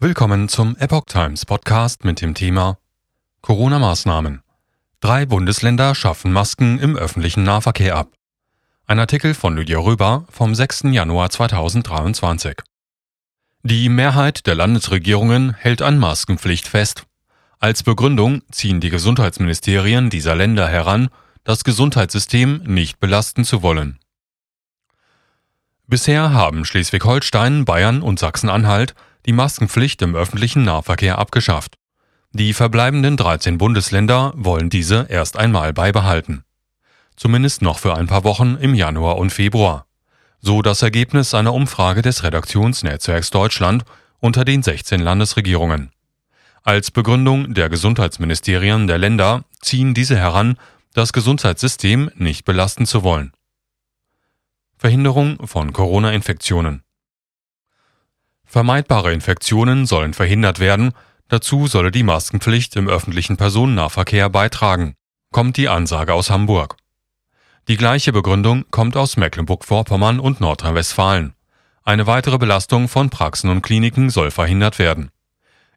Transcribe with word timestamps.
Willkommen 0.00 0.48
zum 0.48 0.76
Epoch 0.76 1.06
Times 1.06 1.44
Podcast 1.44 2.04
mit 2.04 2.20
dem 2.20 2.32
Thema 2.32 2.78
Corona-Maßnahmen. 3.40 4.42
Drei 5.00 5.26
Bundesländer 5.26 5.96
schaffen 5.96 6.32
Masken 6.32 6.78
im 6.78 6.96
öffentlichen 6.96 7.42
Nahverkehr 7.42 7.96
ab. 7.96 8.12
Ein 8.86 9.00
Artikel 9.00 9.34
von 9.34 9.56
Lydia 9.56 9.80
Röber 9.80 10.24
vom 10.30 10.54
6. 10.54 10.84
Januar 10.92 11.30
2023. 11.30 12.58
Die 13.64 13.88
Mehrheit 13.88 14.46
der 14.46 14.54
Landesregierungen 14.54 15.54
hält 15.54 15.82
an 15.82 15.98
Maskenpflicht 15.98 16.68
fest. 16.68 17.02
Als 17.58 17.82
Begründung 17.82 18.42
ziehen 18.52 18.78
die 18.80 18.90
Gesundheitsministerien 18.90 20.10
dieser 20.10 20.36
Länder 20.36 20.68
heran, 20.68 21.08
das 21.42 21.64
Gesundheitssystem 21.64 22.62
nicht 22.64 23.00
belasten 23.00 23.42
zu 23.42 23.62
wollen. 23.62 23.98
Bisher 25.88 26.32
haben 26.32 26.64
Schleswig-Holstein, 26.64 27.64
Bayern 27.64 28.00
und 28.00 28.20
Sachsen-Anhalt 28.20 28.94
die 29.26 29.32
Maskenpflicht 29.32 30.02
im 30.02 30.14
öffentlichen 30.14 30.64
Nahverkehr 30.64 31.18
abgeschafft. 31.18 31.76
Die 32.32 32.52
verbleibenden 32.52 33.16
13 33.16 33.58
Bundesländer 33.58 34.32
wollen 34.36 34.70
diese 34.70 35.06
erst 35.08 35.36
einmal 35.36 35.72
beibehalten. 35.72 36.44
Zumindest 37.16 37.62
noch 37.62 37.78
für 37.78 37.96
ein 37.96 38.06
paar 38.06 38.24
Wochen 38.24 38.56
im 38.60 38.74
Januar 38.74 39.16
und 39.16 39.30
Februar. 39.30 39.86
So 40.40 40.62
das 40.62 40.82
Ergebnis 40.82 41.34
einer 41.34 41.54
Umfrage 41.54 42.02
des 42.02 42.22
Redaktionsnetzwerks 42.22 43.30
Deutschland 43.30 43.84
unter 44.20 44.44
den 44.44 44.62
16 44.62 45.00
Landesregierungen. 45.00 45.90
Als 46.62 46.90
Begründung 46.90 47.54
der 47.54 47.68
Gesundheitsministerien 47.68 48.86
der 48.86 48.98
Länder 48.98 49.44
ziehen 49.60 49.94
diese 49.94 50.16
heran, 50.16 50.58
das 50.92 51.12
Gesundheitssystem 51.12 52.10
nicht 52.14 52.44
belasten 52.44 52.86
zu 52.86 53.02
wollen. 53.02 53.32
Verhinderung 54.76 55.46
von 55.46 55.72
Corona-Infektionen. 55.72 56.82
Vermeidbare 58.48 59.12
Infektionen 59.12 59.84
sollen 59.84 60.14
verhindert 60.14 60.58
werden, 60.58 60.92
dazu 61.28 61.66
solle 61.66 61.90
die 61.90 62.02
Maskenpflicht 62.02 62.76
im 62.76 62.88
öffentlichen 62.88 63.36
Personennahverkehr 63.36 64.30
beitragen, 64.30 64.94
kommt 65.30 65.58
die 65.58 65.68
Ansage 65.68 66.14
aus 66.14 66.30
Hamburg. 66.30 66.76
Die 67.68 67.76
gleiche 67.76 68.10
Begründung 68.10 68.64
kommt 68.70 68.96
aus 68.96 69.18
Mecklenburg-Vorpommern 69.18 70.18
und 70.18 70.40
Nordrhein-Westfalen. 70.40 71.34
Eine 71.84 72.06
weitere 72.06 72.38
Belastung 72.38 72.88
von 72.88 73.10
Praxen 73.10 73.50
und 73.50 73.60
Kliniken 73.60 74.08
soll 74.08 74.30
verhindert 74.30 74.78
werden. 74.78 75.10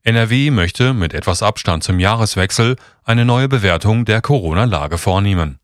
NRW 0.03 0.49
möchte 0.49 0.93
mit 0.93 1.13
etwas 1.13 1.43
Abstand 1.43 1.83
zum 1.83 1.99
Jahreswechsel 1.99 2.77
eine 3.03 3.25
neue 3.25 3.49
Bewertung 3.49 4.05
der 4.05 4.21
Corona-Lage 4.21 4.97
vornehmen. 4.97 5.59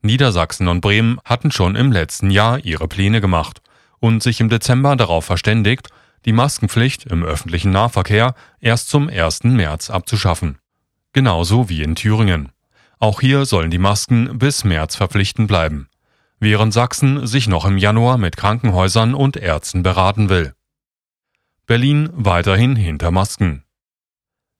Niedersachsen 0.00 0.66
und 0.66 0.80
Bremen 0.80 1.20
hatten 1.24 1.52
schon 1.52 1.76
im 1.76 1.92
letzten 1.92 2.30
Jahr 2.30 2.58
ihre 2.58 2.88
Pläne 2.88 3.20
gemacht 3.20 3.62
und 4.00 4.24
sich 4.24 4.40
im 4.40 4.48
Dezember 4.48 4.96
darauf 4.96 5.24
verständigt, 5.24 5.88
die 6.24 6.32
Maskenpflicht 6.32 7.06
im 7.06 7.24
öffentlichen 7.24 7.70
Nahverkehr 7.70 8.34
erst 8.60 8.88
zum 8.88 9.08
1. 9.08 9.44
März 9.44 9.90
abzuschaffen. 9.90 10.58
Genauso 11.12 11.68
wie 11.68 11.82
in 11.82 11.94
Thüringen. 11.94 12.52
Auch 12.98 13.20
hier 13.20 13.44
sollen 13.44 13.70
die 13.70 13.78
Masken 13.78 14.38
bis 14.38 14.64
März 14.64 14.96
verpflichtend 14.96 15.48
bleiben, 15.48 15.88
während 16.38 16.72
Sachsen 16.72 17.26
sich 17.26 17.48
noch 17.48 17.64
im 17.64 17.76
Januar 17.76 18.16
mit 18.18 18.36
Krankenhäusern 18.36 19.14
und 19.14 19.36
Ärzten 19.36 19.82
beraten 19.82 20.28
will. 20.28 20.54
Berlin 21.66 22.10
weiterhin 22.12 22.76
hinter 22.76 23.10
Masken. 23.10 23.64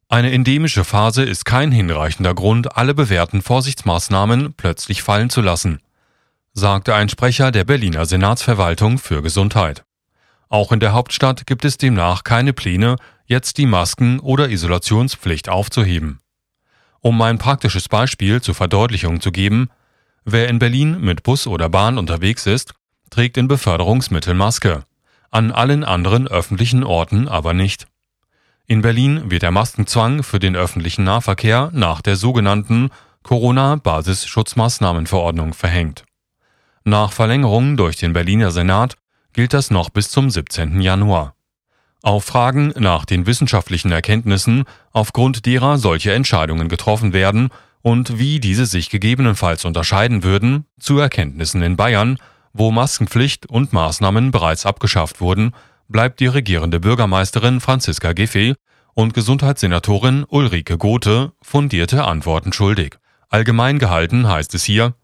Eine 0.08 0.30
endemische 0.30 0.84
Phase 0.84 1.22
ist 1.22 1.44
kein 1.44 1.72
hinreichender 1.72 2.34
Grund, 2.34 2.76
alle 2.76 2.94
bewährten 2.94 3.40
Vorsichtsmaßnahmen 3.40 4.54
plötzlich 4.54 5.02
fallen 5.02 5.30
zu 5.30 5.40
lassen, 5.40 5.80
sagte 6.52 6.94
ein 6.94 7.08
Sprecher 7.08 7.50
der 7.50 7.64
Berliner 7.64 8.04
Senatsverwaltung 8.04 8.98
für 8.98 9.22
Gesundheit. 9.22 9.84
Auch 10.52 10.70
in 10.70 10.78
der 10.80 10.92
Hauptstadt 10.92 11.46
gibt 11.46 11.64
es 11.64 11.78
demnach 11.78 12.24
keine 12.24 12.52
Pläne, 12.52 12.96
jetzt 13.24 13.56
die 13.56 13.64
Masken- 13.64 14.20
oder 14.20 14.50
Isolationspflicht 14.50 15.48
aufzuheben. 15.48 16.18
Um 17.00 17.22
ein 17.22 17.38
praktisches 17.38 17.88
Beispiel 17.88 18.42
zur 18.42 18.54
Verdeutlichung 18.54 19.22
zu 19.22 19.32
geben, 19.32 19.70
wer 20.26 20.50
in 20.50 20.58
Berlin 20.58 21.00
mit 21.00 21.22
Bus 21.22 21.46
oder 21.46 21.70
Bahn 21.70 21.96
unterwegs 21.96 22.44
ist, 22.44 22.74
trägt 23.08 23.38
in 23.38 23.48
Beförderungsmitteln 23.48 24.36
Maske, 24.36 24.84
an 25.30 25.52
allen 25.52 25.84
anderen 25.84 26.28
öffentlichen 26.28 26.84
Orten 26.84 27.28
aber 27.28 27.54
nicht. 27.54 27.86
In 28.66 28.82
Berlin 28.82 29.30
wird 29.30 29.40
der 29.40 29.52
Maskenzwang 29.52 30.22
für 30.22 30.38
den 30.38 30.54
öffentlichen 30.54 31.04
Nahverkehr 31.04 31.70
nach 31.72 32.02
der 32.02 32.16
sogenannten 32.16 32.90
Corona-Basisschutzmaßnahmenverordnung 33.22 35.54
verhängt. 35.54 36.04
Nach 36.84 37.10
Verlängerung 37.10 37.78
durch 37.78 37.96
den 37.96 38.12
Berliner 38.12 38.50
Senat 38.50 38.98
gilt 39.32 39.52
das 39.52 39.70
noch 39.70 39.90
bis 39.90 40.10
zum 40.10 40.30
17. 40.30 40.80
Januar. 40.80 41.34
Auf 42.02 42.24
Fragen 42.24 42.72
nach 42.76 43.04
den 43.04 43.26
wissenschaftlichen 43.26 43.92
Erkenntnissen, 43.92 44.64
aufgrund 44.92 45.46
derer 45.46 45.78
solche 45.78 46.12
Entscheidungen 46.12 46.68
getroffen 46.68 47.12
werden 47.12 47.50
und 47.80 48.18
wie 48.18 48.40
diese 48.40 48.66
sich 48.66 48.90
gegebenenfalls 48.90 49.64
unterscheiden 49.64 50.24
würden, 50.24 50.66
zu 50.80 50.98
Erkenntnissen 50.98 51.62
in 51.62 51.76
Bayern, 51.76 52.18
wo 52.52 52.70
Maskenpflicht 52.70 53.46
und 53.46 53.72
Maßnahmen 53.72 54.30
bereits 54.30 54.66
abgeschafft 54.66 55.20
wurden, 55.20 55.52
bleibt 55.88 56.20
die 56.20 56.26
regierende 56.26 56.80
Bürgermeisterin 56.80 57.60
Franziska 57.60 58.12
Giffey 58.12 58.54
und 58.94 59.14
Gesundheitssenatorin 59.14 60.24
Ulrike 60.28 60.78
Gothe 60.78 61.32
fundierte 61.40 62.04
Antworten 62.04 62.52
schuldig. 62.52 62.98
Allgemein 63.28 63.78
gehalten 63.78 64.28
heißt 64.28 64.54
es 64.54 64.64
hier, 64.64 64.94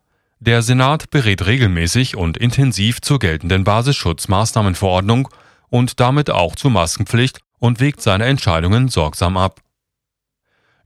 der 0.40 0.62
Senat 0.62 1.10
berät 1.10 1.46
regelmäßig 1.46 2.16
und 2.16 2.36
intensiv 2.36 3.00
zur 3.00 3.18
geltenden 3.18 3.64
Basisschutzmaßnahmenverordnung 3.64 5.28
und 5.68 6.00
damit 6.00 6.30
auch 6.30 6.54
zur 6.54 6.70
Maskenpflicht 6.70 7.40
und 7.58 7.80
wägt 7.80 8.00
seine 8.00 8.24
Entscheidungen 8.26 8.88
sorgsam 8.88 9.36
ab. 9.36 9.60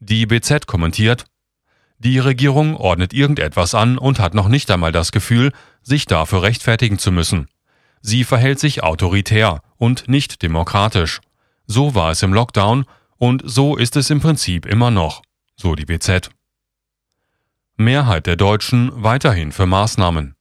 Die 0.01 0.27
BZ 0.27 0.67
kommentiert, 0.67 1.27
die 1.99 2.19
Regierung 2.19 2.77
ordnet 2.77 3.13
irgendetwas 3.13 3.75
an 3.75 3.97
und 3.99 4.19
hat 4.19 4.35
noch 4.35 4.49
nicht 4.49 4.71
einmal 4.71 4.91
das 4.91 5.13
Gefühl, 5.13 5.53
sich 5.83 6.07
dafür 6.07 6.43
rechtfertigen 6.43 6.99
zu 6.99 7.13
müssen. 7.13 7.47
Sie 8.01 8.25
verhält 8.25 8.59
sich 8.59 8.83
autoritär 8.83 9.63
und 9.77 10.09
nicht 10.09 10.43
demokratisch. 10.43 11.21
So 11.67 11.95
war 11.95 12.11
es 12.11 12.23
im 12.23 12.35
Lockdown 12.35 12.87
und 13.19 13.43
so 13.45 13.77
ist 13.77 13.95
es 13.95 14.11
im 14.11 14.21
Prinzip 14.21 14.67
immer 14.67 14.91
noch, 14.91 15.23
so 15.55 15.77
die 15.77 15.85
BZ. 15.85 16.31
Mehrheit 17.77 18.27
der 18.27 18.37
Deutschen 18.37 18.91
weiterhin 18.95 19.51
für 19.51 19.67
Maßnahmen. 19.67 20.35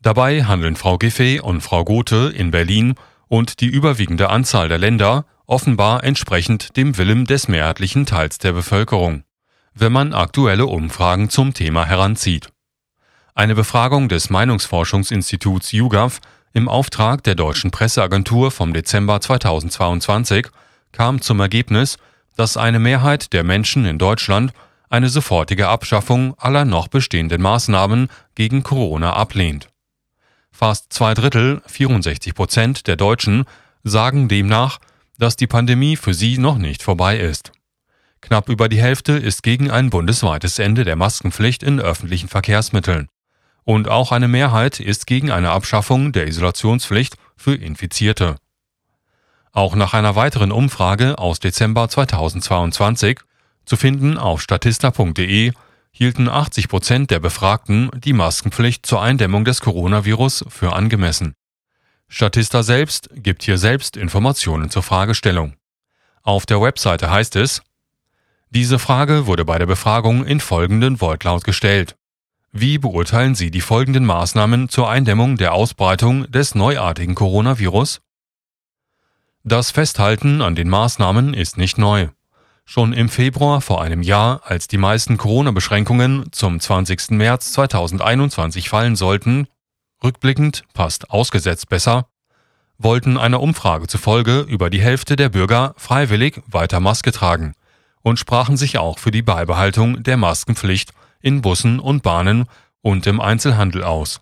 Dabei 0.00 0.44
handeln 0.44 0.76
Frau 0.76 0.98
Giffey 0.98 1.40
und 1.40 1.60
Frau 1.60 1.84
Gothe 1.84 2.32
in 2.34 2.52
Berlin 2.52 2.94
und 3.26 3.60
die 3.60 3.66
überwiegende 3.66 4.30
Anzahl 4.30 4.68
der 4.68 4.78
Länder 4.78 5.26
offenbar 5.46 6.04
entsprechend 6.04 6.76
dem 6.76 6.96
Willen 6.96 7.24
des 7.24 7.48
mehrheitlichen 7.48 8.06
Teils 8.06 8.38
der 8.38 8.52
Bevölkerung, 8.52 9.24
wenn 9.74 9.92
man 9.92 10.12
aktuelle 10.14 10.66
Umfragen 10.66 11.28
zum 11.28 11.54
Thema 11.54 11.84
heranzieht. 11.84 12.52
Eine 13.34 13.54
Befragung 13.54 14.08
des 14.08 14.30
Meinungsforschungsinstituts 14.30 15.72
YouGov 15.72 16.20
im 16.52 16.68
Auftrag 16.68 17.24
der 17.24 17.34
deutschen 17.34 17.70
Presseagentur 17.70 18.50
vom 18.50 18.72
Dezember 18.72 19.20
2022 19.20 20.48
kam 20.92 21.20
zum 21.20 21.40
Ergebnis, 21.40 21.98
dass 22.36 22.56
eine 22.56 22.78
Mehrheit 22.78 23.32
der 23.32 23.42
Menschen 23.42 23.84
in 23.84 23.98
Deutschland 23.98 24.52
eine 24.90 25.08
sofortige 25.08 25.68
Abschaffung 25.68 26.34
aller 26.38 26.64
noch 26.64 26.88
bestehenden 26.88 27.42
Maßnahmen 27.42 28.08
gegen 28.34 28.62
Corona 28.62 29.12
ablehnt. 29.12 29.68
Fast 30.50 30.92
zwei 30.92 31.14
Drittel, 31.14 31.62
64 31.66 32.34
Prozent 32.34 32.86
der 32.86 32.96
Deutschen 32.96 33.44
sagen 33.84 34.28
demnach, 34.28 34.78
dass 35.18 35.36
die 35.36 35.46
Pandemie 35.46 35.96
für 35.96 36.14
sie 36.14 36.38
noch 36.38 36.58
nicht 36.58 36.82
vorbei 36.82 37.18
ist. 37.18 37.52
Knapp 38.20 38.48
über 38.48 38.68
die 38.68 38.80
Hälfte 38.80 39.12
ist 39.12 39.42
gegen 39.42 39.70
ein 39.70 39.90
bundesweites 39.90 40.58
Ende 40.58 40.84
der 40.84 40.96
Maskenpflicht 40.96 41.62
in 41.62 41.80
öffentlichen 41.80 42.28
Verkehrsmitteln. 42.28 43.08
Und 43.64 43.88
auch 43.88 44.12
eine 44.12 44.28
Mehrheit 44.28 44.80
ist 44.80 45.06
gegen 45.06 45.30
eine 45.30 45.50
Abschaffung 45.50 46.12
der 46.12 46.26
Isolationspflicht 46.26 47.16
für 47.36 47.54
Infizierte. 47.54 48.36
Auch 49.52 49.74
nach 49.74 49.94
einer 49.94 50.16
weiteren 50.16 50.52
Umfrage 50.52 51.18
aus 51.18 51.40
Dezember 51.40 51.88
2022 51.88 53.20
zu 53.68 53.76
finden 53.76 54.18
auf 54.18 54.40
statista.de 54.40 55.52
hielten 55.90 56.28
80 56.28 56.68
Prozent 56.68 57.10
der 57.10 57.20
Befragten 57.20 57.90
die 57.94 58.12
Maskenpflicht 58.12 58.86
zur 58.86 59.02
Eindämmung 59.02 59.44
des 59.44 59.60
Coronavirus 59.60 60.44
für 60.48 60.72
angemessen. 60.72 61.34
Statista 62.08 62.62
selbst 62.62 63.10
gibt 63.14 63.42
hier 63.42 63.58
selbst 63.58 63.96
Informationen 63.96 64.70
zur 64.70 64.82
Fragestellung. 64.82 65.54
Auf 66.22 66.46
der 66.46 66.60
Webseite 66.60 67.10
heißt 67.10 67.36
es, 67.36 67.62
diese 68.50 68.78
Frage 68.78 69.26
wurde 69.26 69.44
bei 69.44 69.58
der 69.58 69.66
Befragung 69.66 70.24
in 70.24 70.40
folgenden 70.40 71.00
Wortlaut 71.02 71.44
gestellt. 71.44 71.96
Wie 72.50 72.78
beurteilen 72.78 73.34
Sie 73.34 73.50
die 73.50 73.60
folgenden 73.60 74.06
Maßnahmen 74.06 74.70
zur 74.70 74.88
Eindämmung 74.88 75.36
der 75.36 75.52
Ausbreitung 75.52 76.30
des 76.30 76.54
neuartigen 76.54 77.14
Coronavirus? 77.14 78.00
Das 79.44 79.70
Festhalten 79.70 80.40
an 80.40 80.54
den 80.54 80.68
Maßnahmen 80.70 81.34
ist 81.34 81.58
nicht 81.58 81.76
neu. 81.76 82.08
Schon 82.70 82.92
im 82.92 83.08
Februar 83.08 83.62
vor 83.62 83.80
einem 83.80 84.02
Jahr, 84.02 84.42
als 84.44 84.68
die 84.68 84.76
meisten 84.76 85.16
Corona-Beschränkungen 85.16 86.26
zum 86.32 86.60
20. 86.60 87.12
März 87.12 87.52
2021 87.52 88.68
fallen 88.68 88.94
sollten, 88.94 89.46
rückblickend 90.04 90.64
passt 90.74 91.08
ausgesetzt 91.08 91.70
besser, 91.70 92.08
wollten 92.76 93.16
einer 93.16 93.40
Umfrage 93.40 93.86
zufolge 93.86 94.40
über 94.40 94.68
die 94.68 94.82
Hälfte 94.82 95.16
der 95.16 95.30
Bürger 95.30 95.72
freiwillig 95.78 96.42
weiter 96.46 96.78
Maske 96.78 97.10
tragen 97.10 97.54
und 98.02 98.18
sprachen 98.18 98.58
sich 98.58 98.76
auch 98.76 98.98
für 98.98 99.12
die 99.12 99.22
Beibehaltung 99.22 100.02
der 100.02 100.18
Maskenpflicht 100.18 100.92
in 101.22 101.40
Bussen 101.40 101.80
und 101.80 102.02
Bahnen 102.02 102.44
und 102.82 103.06
im 103.06 103.22
Einzelhandel 103.22 103.82
aus. 103.82 104.20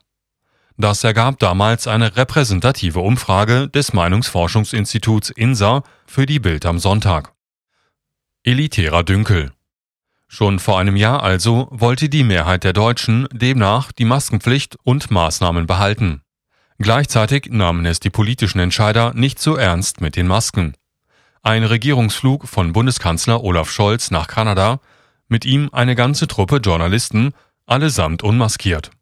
Das 0.77 1.03
ergab 1.03 1.41
damals 1.41 1.89
eine 1.89 2.17
repräsentative 2.17 3.01
Umfrage 3.01 3.69
des 3.69 3.93
Meinungsforschungsinstituts 3.93 5.31
INSA 5.31 5.83
für 6.07 6.27
die 6.27 6.39
Bild 6.39 6.65
am 6.65 6.79
Sonntag. 6.79 7.36
Elitärer 8.49 9.03
Dünkel. 9.03 9.51
Schon 10.29 10.61
vor 10.61 10.79
einem 10.79 10.95
Jahr 10.95 11.25
also 11.25 11.67
wollte 11.73 12.09
die 12.09 12.23
Mehrheit 12.23 12.63
der 12.63 12.73
Deutschen 12.73 13.27
demnach 13.33 13.91
die 13.91 14.05
Maskenpflicht 14.05 14.77
und 14.85 15.11
Maßnahmen 15.11 15.67
behalten. 15.67 16.23
Gleichzeitig 16.79 17.49
nahmen 17.51 17.85
es 17.87 17.99
die 17.99 18.11
politischen 18.11 18.61
Entscheider 18.61 19.13
nicht 19.15 19.41
so 19.41 19.57
ernst 19.57 20.01
mit 20.01 20.15
den 20.15 20.29
Masken. 20.29 20.75
Ein 21.43 21.65
Regierungsflug 21.65 22.47
von 22.47 22.73
Bundeskanzler 22.73 23.43
Olaf 23.43 23.69
Scholz 23.69 24.13
nach 24.13 24.29
Kanada, 24.29 24.79
mit 25.27 25.45
ihm 25.45 25.69
eine 25.73 25.97
ganze 25.97 26.29
Truppe 26.29 26.59
Journalisten, 26.59 27.33
allesamt 27.67 28.23
unmaskiert. 28.23 28.93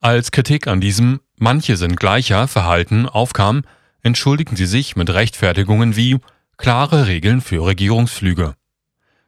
Als 0.00 0.32
Kritik 0.32 0.66
an 0.66 0.80
diesem 0.80 1.20
Manche 1.38 1.76
sind 1.76 1.94
gleicher 1.94 2.48
Verhalten 2.48 3.06
aufkam, 3.08 3.62
entschuldigten 4.02 4.56
sie 4.56 4.66
sich 4.66 4.96
mit 4.96 5.10
Rechtfertigungen 5.10 5.94
wie 5.94 6.18
klare 6.56 7.06
Regeln 7.06 7.40
für 7.40 7.64
Regierungsflüge. 7.64 8.56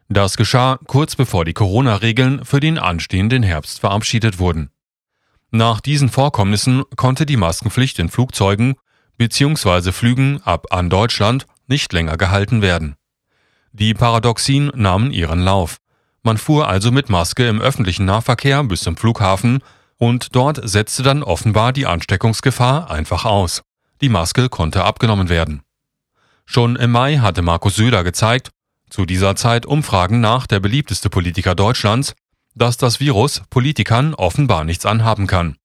Das 0.09 0.37
geschah 0.37 0.79
kurz 0.87 1.15
bevor 1.15 1.43
die 1.43 1.53
Corona-Regeln 1.53 2.45
für 2.45 2.59
den 2.59 2.77
anstehenden 2.77 3.43
Herbst 3.43 3.81
verabschiedet 3.81 4.39
wurden. 4.39 4.69
Nach 5.51 5.81
diesen 5.81 6.09
Vorkommnissen 6.09 6.83
konnte 6.95 7.25
die 7.25 7.37
Maskenpflicht 7.37 7.99
in 7.99 8.09
Flugzeugen 8.09 8.75
bzw. 9.17 9.91
Flügen 9.91 10.41
ab 10.43 10.67
an 10.71 10.89
Deutschland 10.89 11.45
nicht 11.67 11.91
länger 11.91 12.17
gehalten 12.17 12.61
werden. 12.61 12.95
Die 13.73 13.93
Paradoxien 13.93 14.71
nahmen 14.75 15.11
ihren 15.11 15.41
Lauf. 15.41 15.77
Man 16.23 16.37
fuhr 16.37 16.67
also 16.67 16.91
mit 16.91 17.09
Maske 17.09 17.47
im 17.47 17.61
öffentlichen 17.61 18.05
Nahverkehr 18.05 18.63
bis 18.63 18.81
zum 18.81 18.97
Flughafen 18.97 19.59
und 19.97 20.35
dort 20.35 20.59
setzte 20.67 21.03
dann 21.03 21.23
offenbar 21.23 21.73
die 21.73 21.85
Ansteckungsgefahr 21.85 22.89
einfach 22.89 23.25
aus. 23.25 23.61
Die 24.01 24.09
Maske 24.09 24.49
konnte 24.49 24.83
abgenommen 24.83 25.29
werden. 25.29 25.63
Schon 26.45 26.75
im 26.75 26.91
Mai 26.91 27.17
hatte 27.17 27.41
Markus 27.41 27.75
Söder 27.75 28.03
gezeigt, 28.03 28.51
zu 28.89 29.05
dieser 29.05 29.35
Zeit 29.35 29.65
Umfragen 29.65 30.21
nach 30.21 30.47
der 30.47 30.59
beliebteste 30.59 31.09
Politiker 31.09 31.55
Deutschlands, 31.55 32.13
dass 32.55 32.77
das 32.77 32.99
Virus 32.99 33.41
Politikern 33.49 34.13
offenbar 34.13 34.63
nichts 34.63 34.85
anhaben 34.85 35.27
kann. 35.27 35.57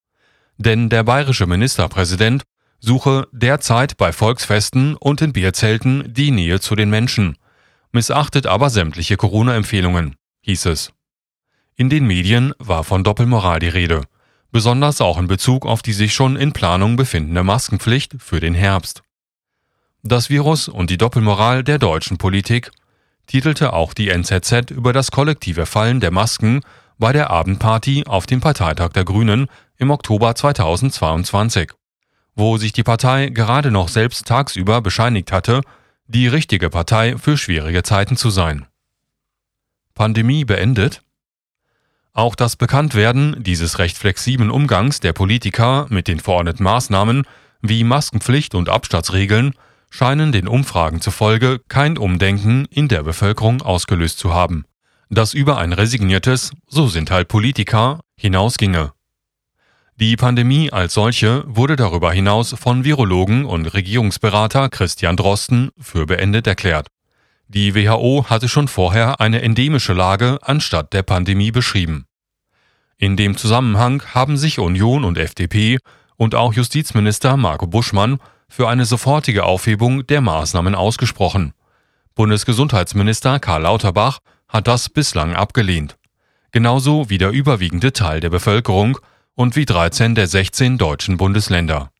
Denn 0.58 0.88
der 0.88 1.04
bayerische 1.04 1.46
Ministerpräsident 1.46 2.42
suche 2.78 3.28
derzeit 3.32 3.96
bei 3.96 4.12
Volksfesten 4.12 4.96
und 4.96 5.22
in 5.22 5.32
Bierzelten 5.32 6.12
die 6.12 6.30
Nähe 6.30 6.60
zu 6.60 6.74
den 6.74 6.90
Menschen, 6.90 7.36
missachtet 7.92 8.46
aber 8.46 8.70
sämtliche 8.70 9.16
Corona-Empfehlungen, 9.16 10.16
hieß 10.42 10.66
es. 10.66 10.92
In 11.74 11.88
den 11.88 12.06
Medien 12.06 12.52
war 12.58 12.84
von 12.84 13.04
Doppelmoral 13.04 13.60
die 13.60 13.68
Rede, 13.68 14.02
besonders 14.50 15.00
auch 15.00 15.18
in 15.18 15.28
Bezug 15.28 15.64
auf 15.64 15.82
die 15.82 15.92
sich 15.92 16.12
schon 16.12 16.36
in 16.36 16.52
Planung 16.52 16.96
befindende 16.96 17.42
Maskenpflicht 17.42 18.16
für 18.18 18.40
den 18.40 18.54
Herbst. 18.54 19.02
Das 20.02 20.28
Virus 20.28 20.68
und 20.68 20.90
die 20.90 20.98
Doppelmoral 20.98 21.62
der 21.62 21.78
deutschen 21.78 22.18
Politik 22.18 22.70
titelte 23.26 23.72
auch 23.72 23.94
die 23.94 24.10
NZZ 24.10 24.70
über 24.70 24.92
das 24.92 25.10
kollektive 25.10 25.66
Fallen 25.66 26.00
der 26.00 26.10
Masken 26.10 26.60
bei 26.98 27.12
der 27.12 27.30
Abendparty 27.30 28.04
auf 28.06 28.26
dem 28.26 28.40
Parteitag 28.40 28.90
der 28.90 29.04
Grünen 29.04 29.46
im 29.76 29.90
Oktober 29.90 30.34
2022 30.34 31.72
wo 32.34 32.56
sich 32.56 32.72
die 32.72 32.82
Partei 32.82 33.28
gerade 33.28 33.70
noch 33.70 33.88
selbst 33.88 34.26
tagsüber 34.26 34.80
bescheinigt 34.80 35.32
hatte, 35.32 35.60
die 36.06 36.28
richtige 36.28 36.70
Partei 36.70 37.16
für 37.18 37.36
schwierige 37.36 37.82
Zeiten 37.82 38.16
zu 38.16 38.30
sein. 38.30 38.66
Pandemie 39.94 40.44
beendet? 40.44 41.02
Auch 42.14 42.34
das 42.34 42.56
Bekanntwerden 42.56 43.42
dieses 43.42 43.78
recht 43.78 43.96
flexiblen 43.96 44.50
Umgangs 44.50 45.00
der 45.00 45.12
Politiker 45.12 45.86
mit 45.88 46.08
den 46.08 46.20
verordneten 46.20 46.64
Maßnahmen 46.64 47.24
wie 47.60 47.84
Maskenpflicht 47.84 48.54
und 48.54 48.68
Abstandsregeln 48.68 49.54
scheinen 49.92 50.32
den 50.32 50.48
Umfragen 50.48 51.02
zufolge 51.02 51.60
kein 51.68 51.98
Umdenken 51.98 52.64
in 52.70 52.88
der 52.88 53.02
Bevölkerung 53.02 53.60
ausgelöst 53.60 54.18
zu 54.18 54.32
haben, 54.32 54.64
das 55.10 55.34
über 55.34 55.58
ein 55.58 55.74
resigniertes, 55.74 56.52
so 56.66 56.88
sind 56.88 57.10
halt 57.10 57.28
Politiker, 57.28 58.00
hinausginge. 58.16 58.92
Die 59.96 60.16
Pandemie 60.16 60.72
als 60.72 60.94
solche 60.94 61.44
wurde 61.46 61.76
darüber 61.76 62.10
hinaus 62.10 62.54
von 62.58 62.84
Virologen 62.84 63.44
und 63.44 63.66
Regierungsberater 63.66 64.70
Christian 64.70 65.18
Drosten 65.18 65.70
für 65.78 66.06
beendet 66.06 66.46
erklärt. 66.46 66.88
Die 67.48 67.74
WHO 67.74 68.30
hatte 68.30 68.48
schon 68.48 68.68
vorher 68.68 69.20
eine 69.20 69.42
endemische 69.42 69.92
Lage 69.92 70.38
anstatt 70.40 70.94
der 70.94 71.02
Pandemie 71.02 71.50
beschrieben. 71.50 72.06
In 72.96 73.18
dem 73.18 73.36
Zusammenhang 73.36 74.02
haben 74.14 74.38
sich 74.38 74.58
Union 74.58 75.04
und 75.04 75.18
FDP 75.18 75.78
und 76.16 76.34
auch 76.34 76.54
Justizminister 76.54 77.36
Marco 77.36 77.66
Buschmann 77.66 78.18
für 78.52 78.68
eine 78.68 78.84
sofortige 78.84 79.44
Aufhebung 79.44 80.06
der 80.06 80.20
Maßnahmen 80.20 80.74
ausgesprochen. 80.74 81.54
Bundesgesundheitsminister 82.14 83.40
Karl 83.40 83.62
Lauterbach 83.62 84.18
hat 84.46 84.68
das 84.68 84.90
bislang 84.90 85.34
abgelehnt. 85.34 85.96
Genauso 86.50 87.08
wie 87.08 87.16
der 87.16 87.30
überwiegende 87.30 87.94
Teil 87.94 88.20
der 88.20 88.28
Bevölkerung 88.28 88.98
und 89.34 89.56
wie 89.56 89.64
13 89.64 90.14
der 90.14 90.26
16 90.26 90.76
deutschen 90.76 91.16
Bundesländer 91.16 91.91